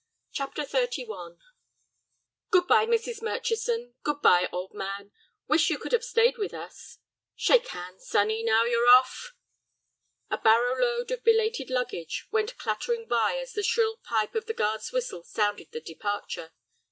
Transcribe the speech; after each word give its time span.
CHAPTER 0.31 0.63
XXXI 0.63 1.37
"Good 2.49 2.65
bye, 2.67 2.87
Mrs. 2.87 3.21
Murchison; 3.21 3.93
good 4.01 4.19
bye, 4.19 4.49
old 4.51 4.73
man; 4.73 5.11
wish 5.47 5.69
you 5.69 5.77
could 5.77 5.91
have 5.91 6.03
stayed 6.03 6.39
with 6.39 6.55
us. 6.55 6.97
Shake 7.35 7.67
hands, 7.67 8.07
sonny, 8.07 8.41
now 8.41 8.63
you're 8.63 8.89
off." 8.89 9.35
A 10.31 10.39
barrow 10.39 10.73
load 10.75 11.11
of 11.11 11.23
belated 11.23 11.69
luggage 11.69 12.25
went 12.31 12.57
clattering 12.57 13.07
by 13.07 13.35
as 13.37 13.53
the 13.53 13.61
shrill 13.61 13.97
pipe 13.97 14.33
of 14.33 14.47
the 14.47 14.55
guard's 14.55 14.91
whistle 14.91 15.21
sounded 15.23 15.67
the 15.71 15.79
departure. 15.81 16.49